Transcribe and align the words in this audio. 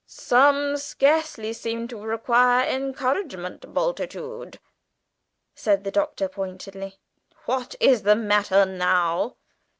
"Some 0.07 0.77
scarcely 0.77 1.53
seem 1.53 1.87
to 1.89 1.97
require 2.01 2.65
encouragement, 2.67 3.71
Bultitude," 3.71 4.57
said 5.53 5.83
the 5.83 5.91
Doctor 5.91 6.27
pointedly: 6.27 6.97
"what 7.45 7.75
is 7.79 8.01
the 8.01 8.15
matter 8.15 8.65
now?" 8.65 9.35